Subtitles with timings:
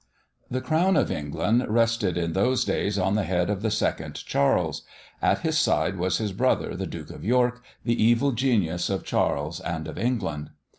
[0.49, 4.81] The crown of England rested in those days on the head of the second Charles.
[5.21, 9.59] At his side was his brother, the Duke of York, the evil genius of Charles
[9.59, 10.49] and of England.